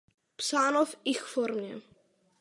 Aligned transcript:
Psáno 0.35 0.85
v 0.85 0.95
ich 1.05 1.21
formě. 1.21 1.81